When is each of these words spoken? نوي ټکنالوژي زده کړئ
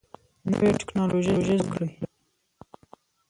نوي 0.49 0.69
ټکنالوژي 0.79 1.35
زده 1.45 1.63
کړئ 1.71 1.89